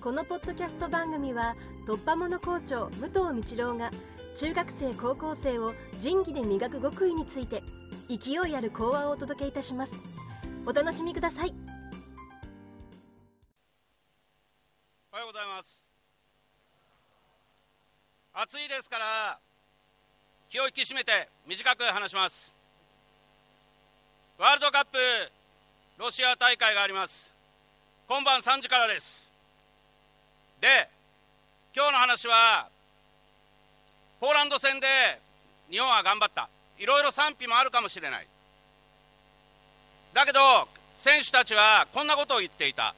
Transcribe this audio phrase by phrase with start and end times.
[0.00, 1.54] このポッドキャスト番組は
[1.86, 3.90] 突破者校長武藤道郎が
[4.34, 7.62] 中学生高校生を仁義で磨く極意について
[8.08, 9.92] 勢いある講話をお届けいたします。
[10.64, 11.52] お楽しみください。
[15.12, 15.86] おはようございます。
[18.32, 19.38] 暑いですから
[20.48, 22.54] 気を引き締めて短く話します。
[24.38, 24.96] ワールドカップ
[25.98, 27.34] ロシア大会があります。
[28.08, 29.29] 今晩3時からです。
[30.60, 30.88] で
[31.74, 32.68] 今日の話は
[34.20, 34.86] ポーランド戦で
[35.70, 36.48] 日本は頑張った。
[36.78, 38.26] いろいろ賛否もあるかもしれない。
[40.12, 40.40] だけど
[40.96, 42.94] 選手たちはこんなことを言っていた。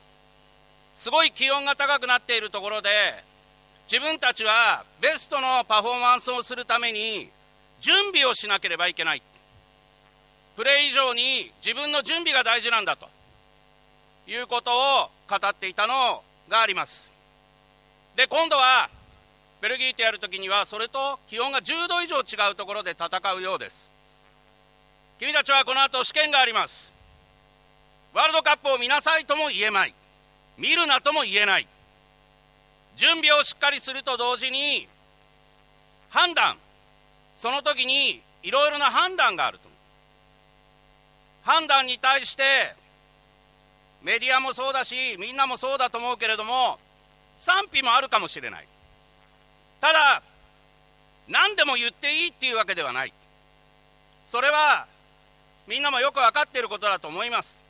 [0.94, 2.88] すごい気温が高くなっているところで
[3.90, 7.28] 自分たちはベストのパフォーマンスをするために
[7.80, 9.22] 準備をしなければいけない。
[10.56, 13.08] プレー以上に自分の準備が大事なんだと
[14.26, 14.70] いうこと
[15.04, 17.12] を語っていたのがあります。
[18.16, 18.90] で今度は
[19.60, 23.90] ベルギーとやるときにはそれと気温が10度以上違うところで戦うようです。
[25.18, 26.92] 君たちはこの後試験があります。
[28.12, 29.94] ワールドカップを見なさいとも言えない。
[30.58, 31.66] 見るなとも言えない。
[32.96, 34.88] 準備をしっかりすると同時に
[36.10, 36.56] 判断。
[37.36, 39.72] その時にいろいろな判断があると。
[41.44, 42.42] 判断に対して
[44.02, 46.78] メディアもそうだしみんなもそうだと思うけれども
[47.42, 48.68] 賛否もあるかもしれない。
[49.80, 50.22] ただ
[51.26, 53.12] 何でも言っていいっていうわけではない。
[54.28, 54.86] それは
[55.66, 57.60] みんなもよく分かっていることだと思います。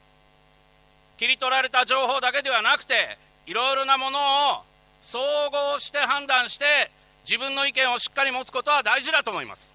[1.17, 4.19] 切り取られた情報だけではなくていろいろなもの
[4.59, 4.63] を
[5.01, 5.19] 総
[5.51, 6.91] 合して判断して
[7.25, 9.73] 自分の意見をしっかり持つことは大事だと思います。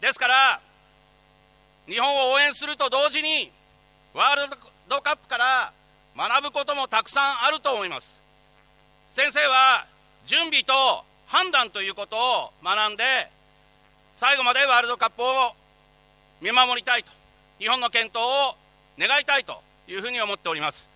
[0.00, 0.60] ですから
[1.88, 3.50] 日本を応援すると同時に
[4.14, 4.56] ワール
[4.88, 5.72] ドカップから
[6.16, 8.27] 学ぶこともたくさんあると思います。
[9.18, 9.84] 先生は
[10.26, 10.72] 準備と
[11.26, 13.02] 判断ということを学んで
[14.14, 15.26] 最後までワールドカップを
[16.40, 17.10] 見守りたいと
[17.58, 18.54] 日本の健闘を
[18.96, 20.88] 願いたいというふうに思っております。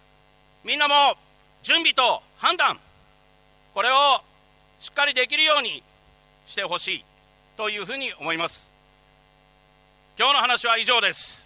[0.62, 1.16] みんなも
[1.64, 2.78] 準備と判断
[3.74, 3.92] これを
[4.78, 5.82] しっかりできるように
[6.47, 7.04] してほしい
[7.56, 8.72] というふうに思います。
[10.16, 11.41] 今日の話は以上です。